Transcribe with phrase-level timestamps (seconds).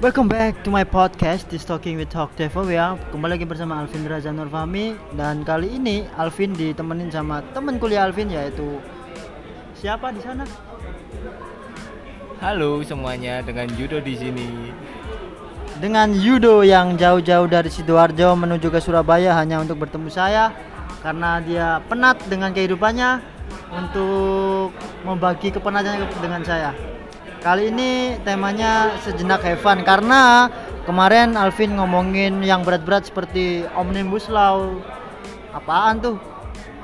[0.00, 4.08] Welcome back to my podcast This Talking with Talk Devo ya Kembali lagi bersama Alvin
[4.08, 8.80] Raza Nurfahmi Dan kali ini Alvin ditemenin sama teman kuliah Alvin yaitu
[9.76, 10.48] Siapa di sana?
[12.40, 14.72] Halo semuanya, dengan Judo di sini.
[15.84, 20.48] Dengan Yudo yang jauh-jauh dari Sidoarjo menuju ke Surabaya hanya untuk bertemu saya
[21.04, 23.20] Karena dia penat dengan kehidupannya
[23.68, 24.72] Untuk
[25.04, 26.72] membagi kepenatannya dengan saya
[27.40, 30.52] Kali ini temanya sejenak fun karena
[30.84, 34.76] kemarin Alvin ngomongin yang berat-berat seperti Omnibus Law.
[35.56, 36.20] Apaan tuh?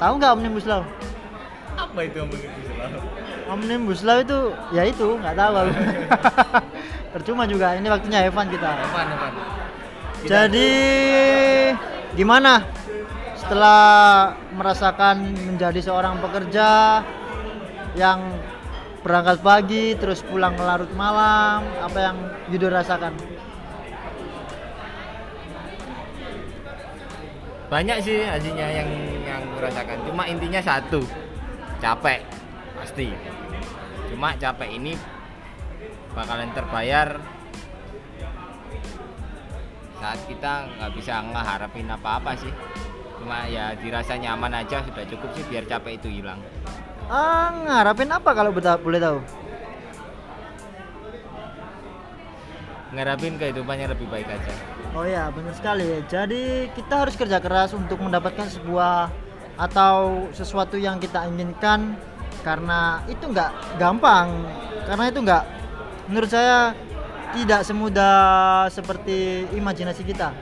[0.01, 0.81] Tahu nggak Omnibus Law?
[1.77, 2.57] Apa itu yang begitu
[3.53, 4.39] Omnibus Law itu
[4.73, 5.69] ya itu nggak tahu.
[7.13, 8.71] Percuma juga ini waktunya fun kita.
[8.81, 9.33] Evan, Evan.
[10.25, 10.73] Jadi
[12.17, 12.65] gimana
[13.37, 17.05] setelah merasakan menjadi seorang pekerja
[17.93, 18.25] yang
[19.07, 22.17] berangkat pagi terus pulang larut malam apa yang
[22.51, 23.15] Yudo rasakan?
[27.71, 28.91] Banyak sih hasilnya yang
[29.23, 30.03] yang kurasakan.
[30.11, 31.07] Cuma intinya satu,
[31.79, 32.27] capek
[32.83, 33.15] pasti.
[34.11, 34.99] Cuma capek ini
[36.11, 37.23] bakalan terbayar
[40.03, 42.51] saat kita nggak bisa ngeharapin apa-apa sih.
[43.23, 46.43] Cuma ya dirasa nyaman aja sudah cukup sih biar capek itu hilang.
[47.07, 49.19] Ah, ngarapin apa kalau boleh tahu?
[52.91, 54.53] Ngarapin kehidupannya lebih baik aja.
[54.97, 56.03] Oh ya, benar sekali.
[56.11, 59.13] Jadi kita harus kerja keras untuk mendapatkan sebuah
[59.55, 61.95] atau sesuatu yang kita inginkan
[62.43, 64.33] karena itu nggak gampang.
[64.87, 65.45] Karena itu nggak,
[66.11, 66.75] menurut saya
[67.35, 70.35] tidak semudah seperti imajinasi kita.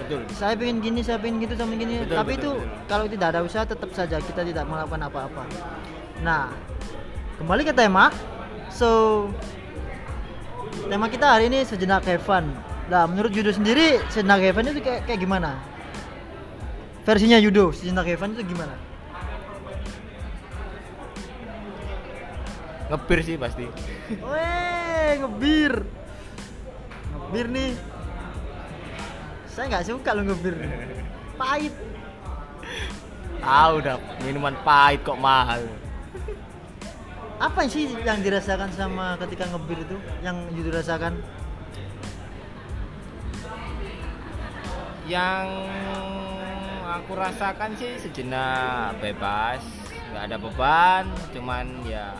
[0.00, 0.20] Betul.
[0.32, 1.94] Saya pengen gini, saya pengen gitu, saya pengen gini.
[2.02, 2.86] Betul, Tapi betul, itu betul.
[2.88, 5.44] kalau tidak ada usaha tetap saja kita tidak melakukan apa-apa.
[6.24, 6.48] Nah,
[7.36, 8.08] kembali ke tema.
[8.72, 8.88] So,
[10.88, 12.48] tema kita hari ini sejenak fun.
[12.88, 15.60] Nah, menurut Yudo sendiri sejenak fun itu kayak, kayak gimana?
[17.04, 18.74] Versinya Yudo, sejenak fun itu gimana?
[22.90, 23.70] Ngebir sih pasti.
[24.18, 25.86] Weh, ngebir.
[27.14, 27.70] Ngebir nih.
[29.60, 30.56] Saya nggak suka lo ngebir.
[31.40, 31.74] Pahit.
[33.44, 35.60] Tahu udah minuman pahit kok mahal.
[37.36, 40.00] Apa sih yang dirasakan sama ketika ngebir itu?
[40.24, 41.20] Yang Yudo rasakan?
[45.10, 45.48] yang
[46.86, 49.58] aku rasakan sih sejenak bebas
[50.14, 51.02] nggak ada beban
[51.34, 52.14] cuman ya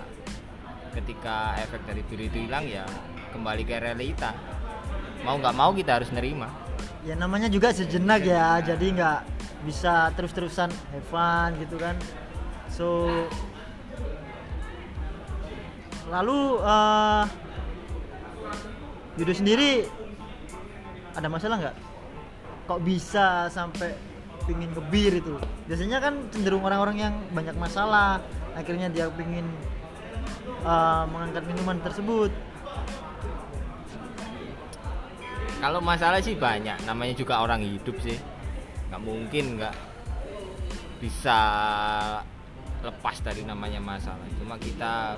[0.98, 2.82] ketika efek dari bir itu hilang ya
[3.30, 4.34] kembali ke realita
[5.22, 6.50] mau nggak mau kita harus nerima
[7.00, 9.20] Ya namanya juga sejenak ya, jadi nggak
[9.64, 11.96] bisa terus-terusan have fun gitu kan.
[12.68, 13.08] So
[16.12, 17.24] lalu eh
[19.18, 19.84] Yudo sendiri
[21.16, 21.76] ada masalah nggak?
[22.68, 23.96] Kok bisa sampai
[24.44, 25.40] pingin ngebir itu?
[25.68, 28.20] Biasanya kan cenderung orang-orang yang banyak masalah,
[28.52, 29.48] akhirnya dia pingin
[30.64, 32.32] eh, mengangkat minuman tersebut.
[35.60, 38.16] Kalau masalah sih banyak namanya juga orang hidup sih
[38.90, 39.74] nggak mungkin nggak
[40.98, 41.38] bisa
[42.80, 45.16] lepas dari namanya masalah cuma kita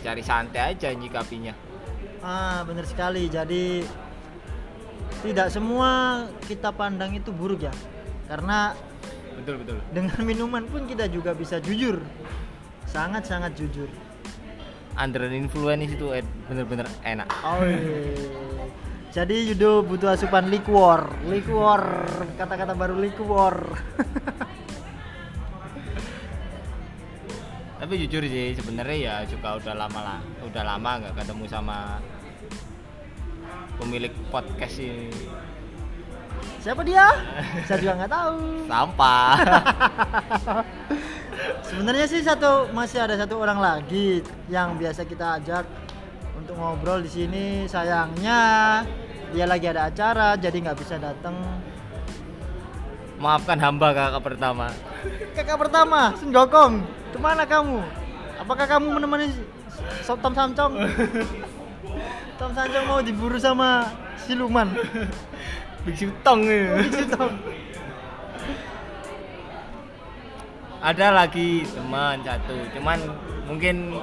[0.00, 1.54] cari santai aja nyikapinya
[2.18, 3.30] Ah, benar sekali.
[3.30, 3.86] Jadi
[5.22, 7.70] tidak semua kita pandang itu buruk ya.
[8.26, 8.74] Karena
[9.38, 12.02] betul betul dengan minuman pun kita juga bisa jujur.
[12.90, 13.86] Sangat-sangat jujur.
[14.98, 16.10] under influence itu
[16.50, 17.62] bener-bener enak Oh.
[17.62, 17.78] iya.
[19.18, 22.06] Jadi Yudo butuh asupan liquor, liquor,
[22.38, 23.58] kata-kata baru liquor.
[27.78, 32.02] tapi jujur sih sebenarnya ya juga udah lama lah udah lama nggak ketemu sama
[33.80, 35.08] pemilik podcast ini
[36.58, 37.06] Siapa dia?
[37.64, 38.38] Saya juga nggak tahu.
[38.70, 39.36] sampah
[41.70, 44.20] Sebenarnya sih satu masih ada satu orang lagi
[44.50, 45.64] yang biasa kita ajak
[46.36, 47.46] untuk ngobrol di sini.
[47.70, 48.82] Sayangnya
[49.34, 51.34] dia lagi ada acara jadi nggak bisa datang.
[53.18, 54.70] maafkan hamba kakak pertama
[55.34, 56.82] Kakak pertama, Sun Gokong,
[57.14, 57.82] ke mana kamu?
[58.38, 59.30] Apakah kamu menemani
[60.06, 60.74] Tom Samcong?
[62.38, 63.90] Tom Samcong mau diburu sama
[64.22, 64.70] siluman.
[65.86, 66.82] biksu tong Oh, ya.
[66.82, 67.22] di situ.
[70.78, 72.98] ada lagi teman satu cuman
[73.50, 73.98] mungkin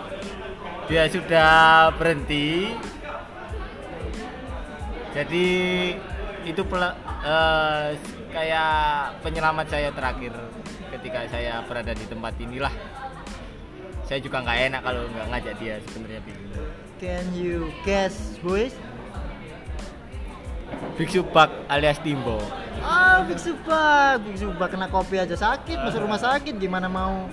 [0.92, 2.76] dia sudah berhenti
[5.16, 5.48] jadi
[6.46, 7.96] itu pela- eh,
[8.30, 8.72] kayak
[9.24, 10.36] penyelamat saya terakhir
[10.92, 12.74] ketika saya berada di tempat inilah
[14.06, 16.22] saya juga nggak enak kalau nggak ngajak dia sebenarnya.
[17.02, 18.78] Can you guess who is?
[20.96, 22.40] Big Subak alias Timbo.
[22.86, 27.26] Ah, Big Subak, Big Subak kena kopi aja sakit, masuk rumah sakit gimana mau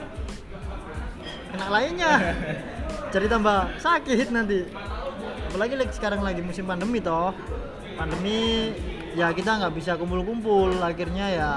[1.52, 2.34] kena lainnya.
[3.12, 4.64] Jadi tambah sakit nanti.
[5.52, 7.36] Apalagi lagi sekarang lagi musim pandemi toh.
[7.96, 8.72] Pandemi
[9.12, 11.50] ya kita nggak bisa kumpul-kumpul, akhirnya ya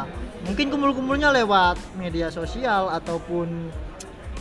[0.45, 3.71] mungkin kumpul-kumpulnya lewat media sosial ataupun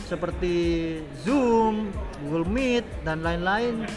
[0.05, 1.89] seperti Zoom,
[2.21, 3.87] Google Meet dan lain-lain.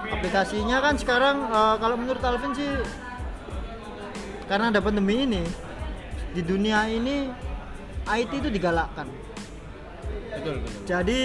[0.00, 2.70] Aplikasinya kan sekarang eh, kalau menurut Alvin sih
[4.50, 5.42] karena ada pandemi ini
[6.34, 7.30] di dunia ini
[8.06, 9.06] IT itu digalakkan.
[10.30, 10.82] Betul, betul.
[10.86, 11.22] Jadi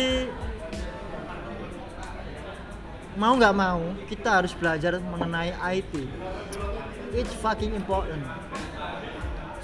[3.16, 3.80] mau nggak mau
[4.12, 5.94] kita harus belajar mengenai IT.
[7.16, 8.28] It's fucking important.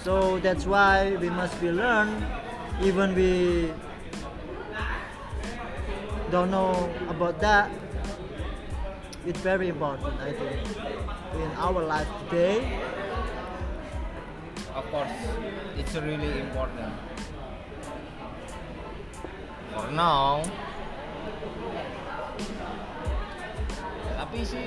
[0.01, 2.09] So that's why we must be learn
[2.81, 3.69] even we
[6.31, 7.67] don't know about that.
[9.27, 10.63] It's very important I think
[11.35, 12.79] in our life today.
[14.71, 15.11] Of course,
[15.75, 16.95] it's really important.
[19.75, 20.47] For now.
[24.31, 24.63] Tapi sih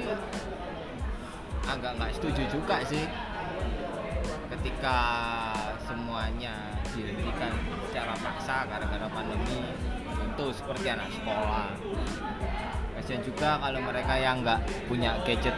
[1.64, 3.08] agak nggak setuju juga sih.
[4.52, 4.98] Ketika
[5.88, 7.48] semuanya dihentikan
[7.88, 9.64] secara paksa gara-gara pandemi
[10.04, 11.72] tentu seperti anak sekolah.
[12.92, 15.56] Kasihan juga kalau mereka yang nggak punya gadget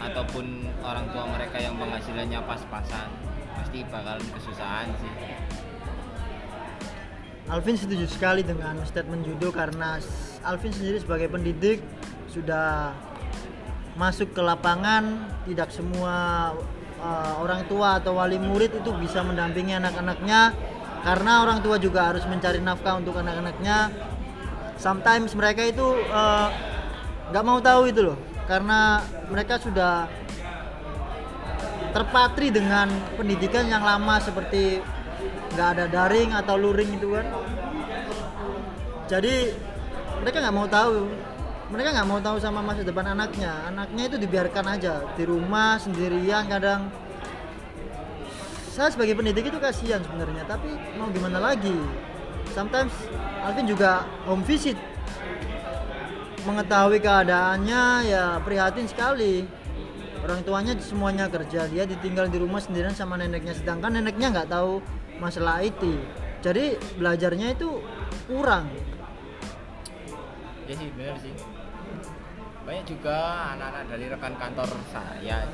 [0.00, 3.12] ataupun orang tua mereka yang penghasilannya pas-pasan
[3.60, 5.12] pasti bakalan kesusahan sih.
[7.52, 10.00] Alvin setuju sekali dengan statement Judo karena
[10.48, 11.84] Alvin sendiri sebagai pendidik
[12.34, 12.90] sudah
[13.94, 16.50] masuk ke lapangan tidak semua
[16.98, 20.50] uh, orang tua atau wali murid itu bisa mendampingi anak-anaknya
[21.06, 23.92] karena orang tua juga harus mencari nafkah untuk anak-anaknya.
[24.80, 26.50] Sometimes mereka itu uh,
[27.30, 28.18] nggak mau tahu itu loh
[28.50, 28.98] karena
[29.30, 30.10] mereka sudah
[31.94, 34.82] terpatri dengan pendidikan yang lama seperti
[35.54, 37.26] nggak ada daring atau luring itu kan.
[39.06, 39.54] Jadi
[40.18, 41.06] mereka nggak mau tahu
[41.72, 43.52] mereka nggak mau tahu sama masa depan anaknya.
[43.68, 46.88] Anaknya itu dibiarkan aja di rumah sendirian kadang.
[48.74, 50.66] Saya sebagai pendidik itu kasihan sebenarnya tapi
[50.98, 51.78] mau gimana lagi?
[52.50, 52.92] Sometimes
[53.46, 54.76] Alvin juga home visit.
[56.44, 59.46] Mengetahui keadaannya ya prihatin sekali.
[60.24, 63.54] Orang tuanya semuanya kerja dia ditinggal di rumah sendirian sama neneknya.
[63.56, 64.82] Sedangkan neneknya nggak tahu
[65.22, 65.80] masalah IT
[66.44, 67.80] jadi belajarnya itu
[68.28, 68.68] kurang.
[70.68, 71.32] Ya sih benar sih
[72.64, 75.44] banyak juga anak-anak dari rekan kantor saya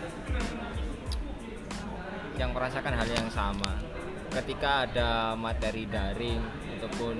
[2.38, 3.82] yang merasakan hal yang sama.
[4.30, 6.38] Ketika ada materi daring
[6.78, 7.18] ataupun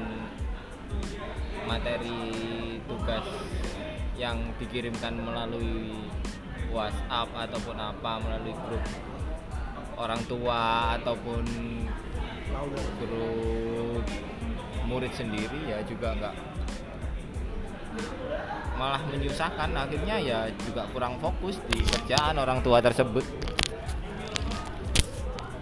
[1.67, 2.23] materi
[2.87, 3.27] tugas
[4.15, 6.07] yang dikirimkan melalui
[6.71, 8.85] WhatsApp ataupun apa melalui grup
[9.99, 11.45] orang tua ataupun
[13.03, 14.07] grup
[14.87, 16.50] murid sendiri ya juga nggak
[18.81, 19.69] malah menyusahkan.
[19.77, 23.21] Akhirnya ya juga kurang fokus di kerjaan orang tua tersebut.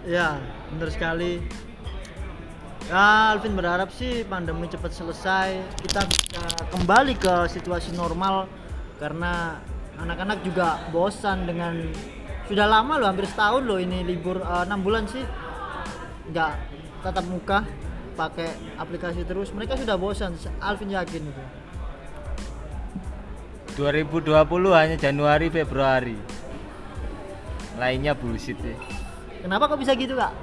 [0.07, 0.39] Ya
[0.71, 1.43] benar sekali.
[2.87, 8.49] Ya Alvin berharap sih pandemi cepat selesai kita bisa kembali ke situasi normal
[8.97, 9.61] karena
[9.99, 11.75] anak-anak juga bosan dengan
[12.49, 15.21] sudah lama loh hampir setahun loh ini libur eh, enam bulan sih.
[16.31, 16.51] Nggak
[17.03, 17.67] tatap muka
[18.15, 19.51] pakai aplikasi terus.
[19.51, 20.33] Mereka sudah bosan
[20.63, 21.58] Alvin yakin itu
[23.77, 24.33] 2020
[24.73, 26.17] hanya Januari Februari
[27.77, 28.75] lainnya bullshit ya
[29.39, 30.35] Kenapa kok bisa gitu kak?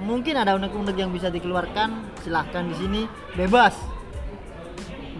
[0.00, 3.02] Mungkin ada unek-unek yang bisa dikeluarkan, silahkan di sini
[3.36, 3.76] bebas.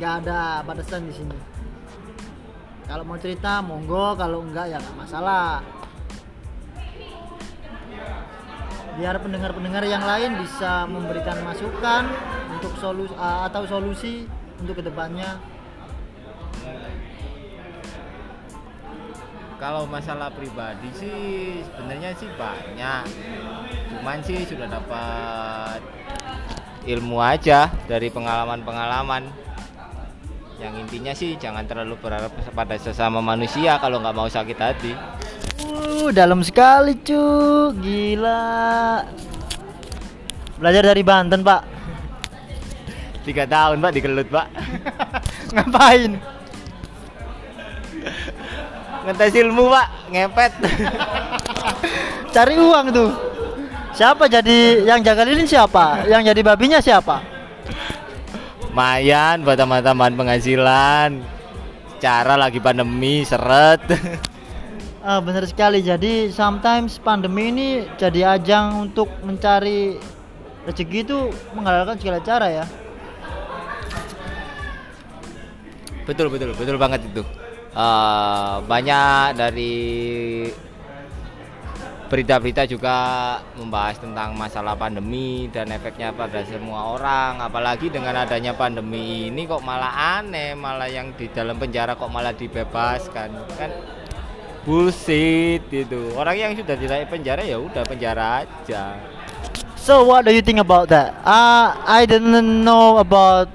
[0.00, 1.36] Gak ada batasan di sini.
[2.84, 5.64] Kalau mau cerita monggo, kalau enggak ya nggak masalah.
[8.94, 12.06] Biar pendengar-pendengar yang lain bisa memberikan masukan
[12.56, 14.14] untuk solusi atau solusi
[14.60, 15.38] untuk ke depannya.
[19.58, 23.04] Kalau masalah pribadi sih sebenarnya sih banyak
[23.94, 25.80] cuman sih sudah dapat
[26.84, 29.30] ilmu aja dari pengalaman-pengalaman
[30.62, 34.94] yang intinya sih jangan terlalu berharap pada sesama manusia kalau nggak mau sakit hati
[35.54, 37.22] Uh, dalam sekali cu,
[37.78, 39.06] gila.
[40.58, 41.62] Belajar dari Banten pak.
[43.24, 44.52] tiga tahun pak dikelut pak
[45.56, 46.20] Ngapain?
[49.04, 50.52] Ngetes ilmu pak ngepet
[52.34, 53.10] Cari uang tuh.
[53.94, 56.02] Siapa jadi yang jaga lilin siapa?
[56.10, 57.22] Yang jadi babinya siapa?
[58.74, 61.22] Mayan buat teman-teman penghasilan
[61.94, 63.80] acara lagi pandemi seret
[65.04, 65.78] Ah, benar sekali.
[65.84, 67.68] Jadi sometimes pandemi ini
[68.00, 70.00] jadi ajang untuk mencari
[70.66, 71.18] rezeki itu
[71.54, 72.64] menghalalkan segala cara ya.
[76.04, 77.24] betul betul betul banget itu
[77.74, 79.74] Eh, banyak dari
[82.06, 82.94] berita-berita juga
[83.58, 89.66] membahas tentang masalah pandemi dan efeknya pada semua orang apalagi dengan adanya pandemi ini kok
[89.66, 93.70] malah aneh malah yang di dalam penjara kok malah dibebaskan kan
[94.62, 98.94] bullshit itu orang yang sudah tidak penjara ya udah penjara aja
[99.84, 101.12] So what do you think about that?
[101.28, 103.52] Uh, I didn't know about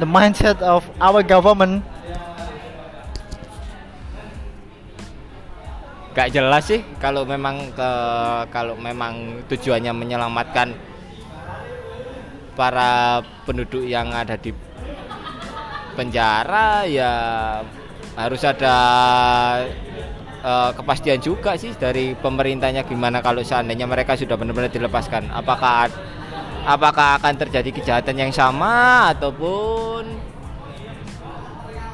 [0.00, 1.84] the mindset of our government.
[6.18, 7.90] Gak jelas sih kalau memang ke
[8.50, 10.74] kalau memang tujuannya menyelamatkan
[12.58, 14.50] para penduduk yang ada di
[15.94, 17.12] penjara ya
[18.18, 18.76] harus ada
[20.42, 25.30] eh, kepastian juga sih dari pemerintahnya gimana kalau seandainya mereka sudah benar-benar dilepaskan.
[25.30, 25.86] Apakah
[26.66, 30.18] apakah akan terjadi kejahatan yang sama ataupun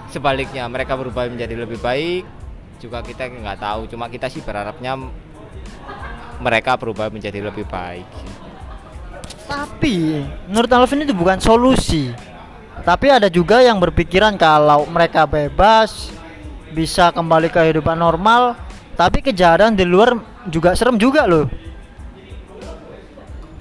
[0.08, 2.24] sebaliknya mereka berubah menjadi lebih baik
[2.84, 4.92] juga kita nggak tahu cuma kita sih berharapnya
[6.36, 8.04] mereka berubah menjadi lebih baik
[9.48, 12.12] Tapi menurut Alvin itu bukan solusi.
[12.84, 16.12] Tapi ada juga yang berpikiran kalau mereka bebas
[16.72, 18.56] bisa kembali ke kehidupan normal,
[18.96, 20.16] tapi kejahatan di luar
[20.48, 21.48] juga serem juga loh.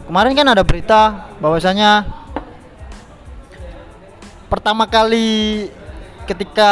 [0.07, 2.03] Kemarin kan ada berita bahwasanya
[4.51, 5.67] pertama kali
[6.27, 6.71] ketika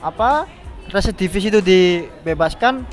[0.00, 2.88] apa residivis itu dibebaskan.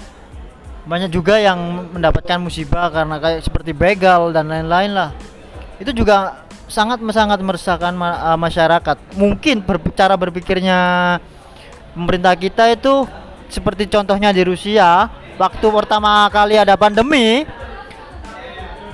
[0.88, 5.10] Banyak juga yang mendapatkan musibah karena kayak seperti begal dan lain-lain lah.
[5.80, 8.98] Itu juga sangat sangat meresahkan eh, masyarakat.
[9.16, 9.64] Mungkin
[9.96, 10.80] cara berpikirnya
[11.96, 13.08] pemerintah kita itu
[13.48, 15.08] seperti contohnya di Rusia
[15.40, 17.48] waktu pertama kali ada pandemi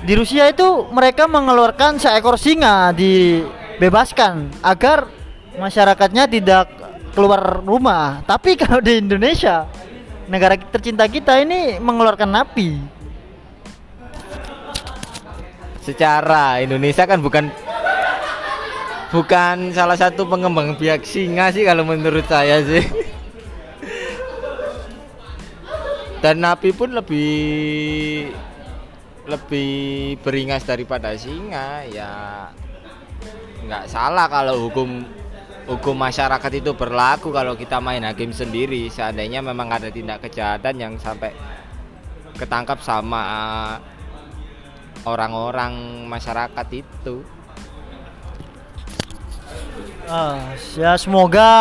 [0.04, 5.08] di Rusia itu mereka mengeluarkan seekor singa dibebaskan agar
[5.56, 6.83] masyarakatnya tidak
[7.14, 8.26] keluar rumah.
[8.26, 9.70] Tapi kalau di Indonesia
[10.28, 12.82] negara tercinta kita ini mengeluarkan napi.
[15.84, 17.52] Secara Indonesia kan bukan
[19.14, 22.84] bukan salah satu pengembang biak singa sih kalau menurut saya sih.
[26.24, 28.32] Dan napi pun lebih
[29.28, 32.12] lebih beringas daripada singa ya
[33.64, 35.08] nggak salah kalau hukum
[35.68, 38.92] hukum masyarakat itu berlaku kalau kita main hakim sendiri.
[38.92, 41.32] Seandainya memang ada tindak kejahatan yang sampai
[42.36, 43.74] ketangkap sama uh,
[45.08, 47.24] orang-orang masyarakat itu.
[50.04, 51.52] Ah, ya semoga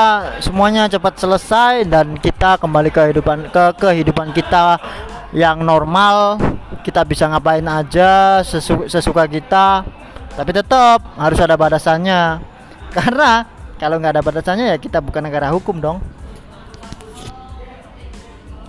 [0.42, 4.82] semuanya cepat selesai dan kita kembali ke kehidupan ke kehidupan kita
[5.30, 6.42] yang normal.
[6.82, 9.86] Kita bisa ngapain aja sesu- sesuka kita.
[10.34, 12.42] Tapi tetap harus ada batasannya.
[12.96, 13.46] Karena
[13.82, 15.98] kalau nggak ada batasannya ya kita bukan negara hukum dong.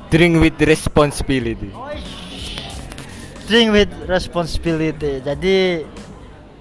[0.09, 1.69] Drink with responsibility.
[3.45, 5.21] Drink with responsibility.
[5.21, 5.85] Jadi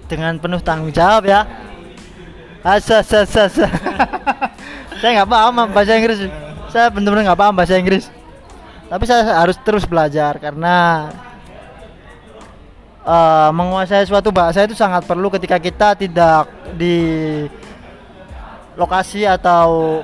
[0.05, 1.49] dengan penuh tanggung jawab ya.
[2.61, 3.65] Asa asa asa, asa.
[5.01, 6.29] saya nggak paham bahasa Inggris.
[6.69, 8.13] Saya benar-benar nggak paham bahasa Inggris.
[8.85, 11.09] Tapi saya harus terus belajar karena
[13.01, 16.45] eh, menguasai suatu bahasa itu sangat perlu ketika kita tidak
[16.77, 17.01] di
[18.73, 20.01] lokasi atau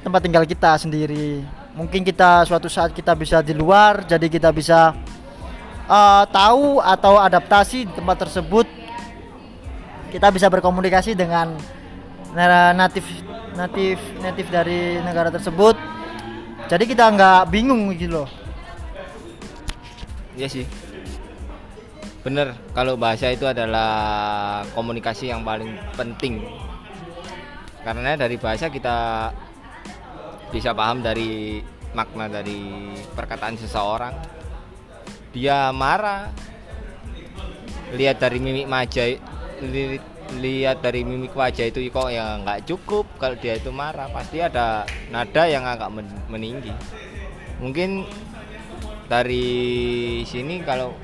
[0.00, 1.44] tempat tinggal kita sendiri.
[1.74, 4.94] Mungkin kita suatu saat kita bisa di luar, jadi kita bisa
[5.90, 8.66] eh, tahu atau adaptasi di tempat tersebut.
[10.14, 11.58] Kita bisa berkomunikasi dengan
[12.78, 13.02] natif
[13.54, 15.74] natif natif dari negara tersebut.
[16.70, 18.28] Jadi kita nggak bingung gitu loh.
[20.34, 20.66] Iya sih.
[22.24, 26.40] Bener, kalau bahasa itu adalah komunikasi yang paling penting.
[27.84, 29.30] Karena dari bahasa kita
[30.48, 31.60] bisa paham dari
[31.92, 34.14] makna dari perkataan seseorang.
[35.36, 36.32] Dia marah.
[37.94, 39.06] Lihat dari mimik wajah
[39.62, 44.42] li- lihat dari mimik wajah itu kok ya nggak cukup kalau dia itu marah pasti
[44.42, 46.72] ada nada yang agak men- meninggi
[47.62, 48.08] mungkin
[49.06, 49.46] dari
[50.24, 50.96] sini kalau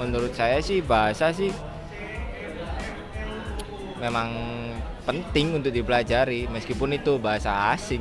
[0.00, 1.52] menurut saya sih bahasa sih
[4.00, 4.32] memang
[5.10, 7.98] penting untuk dipelajari meskipun itu bahasa asing.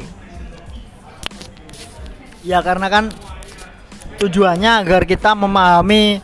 [2.46, 3.10] Ya karena kan
[4.22, 6.22] tujuannya agar kita memahami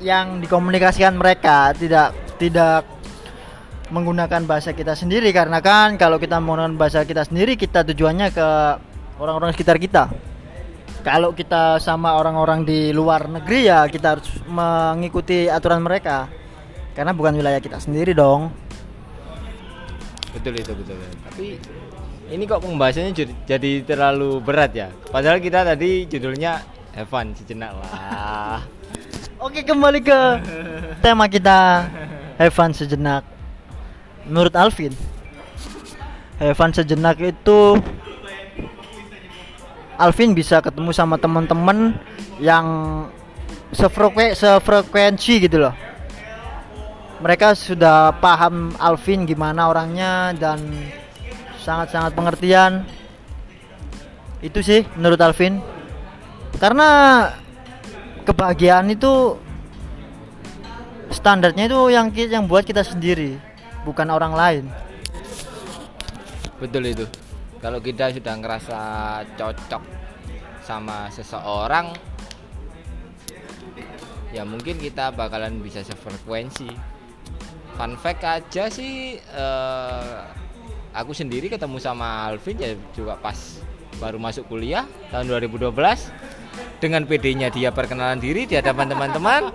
[0.00, 2.88] yang dikomunikasikan mereka tidak tidak
[3.92, 5.28] menggunakan bahasa kita sendiri.
[5.36, 8.48] Karena kan kalau kita menggunakan bahasa kita sendiri kita tujuannya ke
[9.20, 10.08] orang-orang sekitar kita.
[11.04, 16.39] Kalau kita sama orang-orang di luar negeri ya kita harus mengikuti aturan mereka
[17.00, 18.52] karena bukan wilayah kita sendiri dong.
[20.36, 21.00] Betul itu betul.
[21.00, 21.56] Tapi
[22.28, 24.92] ini kok pembahasannya jadi, jadi terlalu berat ya?
[25.08, 26.60] Padahal kita tadi judulnya
[26.92, 28.60] Evan sejenak lah.
[29.48, 30.20] Oke kembali ke
[31.00, 31.88] tema kita
[32.36, 33.24] Evan sejenak.
[34.28, 34.92] Menurut Alvin
[36.36, 37.80] Evan sejenak itu
[39.96, 41.96] Alvin bisa ketemu sama teman-teman
[42.36, 42.68] yang
[43.72, 45.89] sefrekue sefrekuensi gitu loh
[47.20, 50.56] mereka sudah paham Alvin gimana orangnya dan
[51.60, 52.88] sangat-sangat pengertian.
[54.40, 55.60] Itu sih menurut Alvin.
[56.56, 57.28] Karena
[58.24, 59.36] kebahagiaan itu
[61.12, 63.36] standarnya itu yang yang buat kita sendiri
[63.84, 64.64] bukan orang lain.
[66.56, 67.04] Betul itu.
[67.60, 68.78] Kalau kita sudah ngerasa
[69.36, 69.82] cocok
[70.64, 71.92] sama seseorang
[74.30, 76.70] ya mungkin kita bakalan bisa sefrekuensi
[77.80, 80.28] fun fact aja sih uh,
[80.92, 83.56] aku sendiri ketemu sama Alvin ya juga pas
[83.96, 85.72] baru masuk kuliah tahun 2012
[86.76, 89.48] dengan PD-nya dia perkenalan diri di hadapan teman-teman.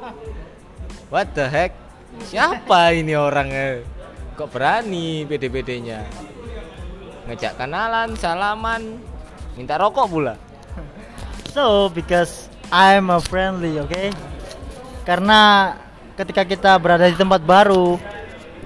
[1.13, 1.77] What the heck?
[2.25, 3.85] Siapa ini orangnya?
[4.33, 6.01] Kok berani PD-PD-nya
[7.29, 9.05] ngejak kenalan salaman
[9.53, 10.33] minta rokok pula.
[11.53, 14.09] So because I'm a friendly oke okay?
[15.05, 15.73] karena
[16.17, 18.14] ketika kita berada di tempat baru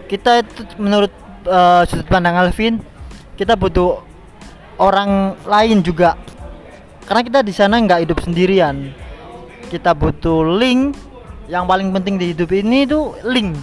[0.10, 1.14] kita itu menurut
[1.46, 2.82] uh, sudut pandang Alvin
[3.38, 4.02] kita butuh
[4.82, 6.18] orang lain juga.
[7.06, 8.92] Karena kita di sana nggak hidup sendirian.
[9.70, 10.98] Kita butuh link.
[11.50, 13.56] Yang paling penting di hidup ini itu link.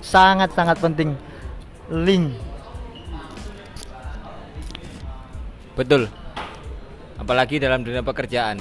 [0.00, 1.14] Sangat sangat penting.
[1.92, 2.34] Link.
[5.78, 6.08] Betul.
[7.16, 8.58] Apalagi dalam dunia pekerjaan.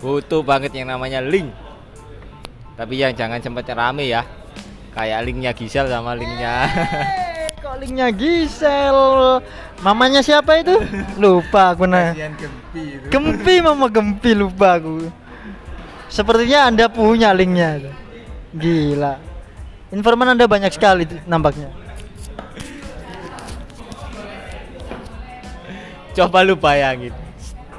[0.00, 1.50] Butuh banget yang namanya link.
[2.76, 4.24] Tapi yang jangan sempat rame ya
[4.96, 6.64] kayak linknya Gisel sama linknya.
[6.72, 8.98] Hey, kok linknya Gisel
[9.84, 10.72] mamanya siapa itu?
[11.22, 12.16] Lupa aku nah.
[12.16, 15.12] Gempi Gempi mama Gempi lupa aku.
[16.08, 17.92] Sepertinya anda punya linknya
[18.56, 19.20] gila.
[19.92, 21.68] Informan anda banyak sekali nampaknya.
[26.16, 27.12] Coba lu bayangin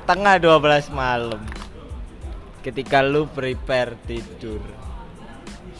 [0.05, 1.41] tengah 12 malam
[2.61, 4.76] ketika lu prepare tidur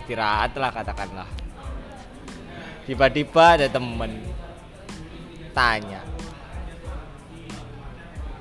[0.08, 1.28] istirahat lah katakanlah.
[2.88, 4.24] Tiba-tiba ada temen
[5.52, 6.00] tanya.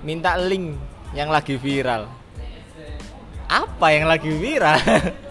[0.07, 0.79] Minta link
[1.11, 2.07] yang lagi viral.
[3.51, 4.79] Apa yang lagi viral?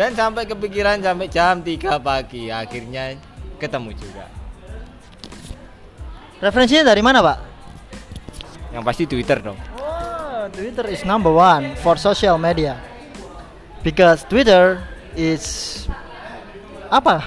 [0.00, 3.20] Dan sampai kepikiran sampai jam 3 pagi akhirnya
[3.60, 4.32] ketemu juga.
[6.40, 7.38] Referensinya dari mana pak?
[8.72, 9.73] Yang pasti Twitter dong
[10.52, 12.76] Twitter is number one for social media.
[13.80, 14.84] Because Twitter
[15.16, 15.44] is
[16.92, 17.24] apa?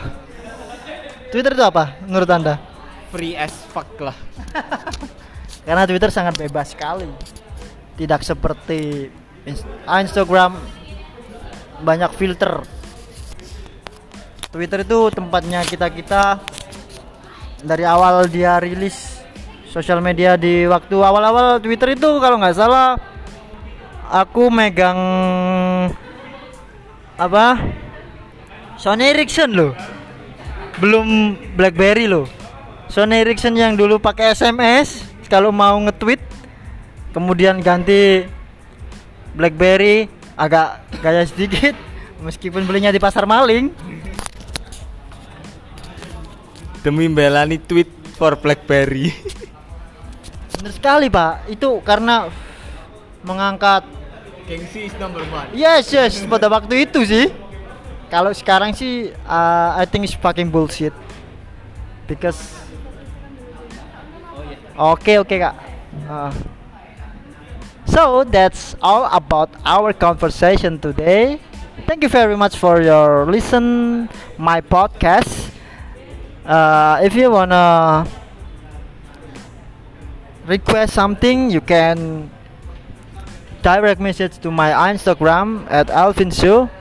[1.34, 2.62] Twitter itu apa menurut anda?
[3.10, 4.14] Free as fuck lah.
[5.66, 7.10] Karena Twitter sangat bebas sekali.
[7.98, 9.10] Tidak seperti
[9.88, 10.62] Instagram.
[11.82, 12.62] Banyak filter.
[14.54, 16.38] Twitter itu tempatnya kita-kita.
[17.66, 19.17] Dari awal dia rilis
[19.68, 22.96] sosial media di waktu awal-awal Twitter itu kalau nggak salah
[24.08, 25.00] aku megang
[27.20, 27.60] apa?
[28.78, 29.74] Sony Ericsson loh.
[30.78, 32.30] Belum BlackBerry loh.
[32.88, 36.22] Sony Ericsson yang dulu pakai SMS kalau mau nge-tweet
[37.12, 38.24] kemudian ganti
[39.36, 41.74] BlackBerry agak gaya sedikit
[42.26, 43.74] meskipun belinya di pasar maling.
[46.86, 49.12] Demi belani tweet for BlackBerry
[50.58, 51.46] bener sekali pak.
[51.48, 52.28] Itu karena
[53.22, 53.86] mengangkat
[54.50, 55.48] gengsi is number one.
[55.54, 56.26] Yes yes.
[56.26, 57.30] Pada waktu itu sih.
[58.08, 60.96] Kalau sekarang sih uh, I think it's fucking bullshit.
[62.08, 62.40] Because
[64.80, 65.56] oke okay, oke okay, kak.
[66.08, 66.32] Uh,
[67.84, 71.44] so that's all about our conversation today.
[71.84, 74.08] Thank you very much for your listen
[74.40, 75.52] my podcast.
[76.48, 78.08] Uh, if you wanna
[80.48, 82.32] request something you can
[83.62, 86.72] direct message to my instagram at alvin Su.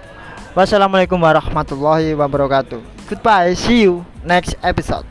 [0.55, 2.79] wassalamualaikum warahmatullahi wabarakatuh
[3.11, 5.03] goodbye see you next episode